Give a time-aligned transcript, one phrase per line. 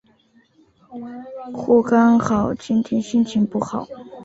[1.55, 3.87] 或刚好今天心情不好？